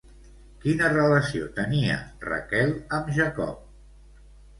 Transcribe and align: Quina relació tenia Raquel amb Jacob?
Quina 0.61 0.87
relació 0.93 1.49
tenia 1.59 1.97
Raquel 2.23 2.73
amb 3.01 3.13
Jacob? 3.19 4.25